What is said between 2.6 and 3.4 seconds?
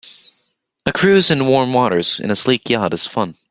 yacht is fun.